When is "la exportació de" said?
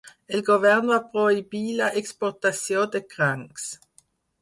1.83-3.07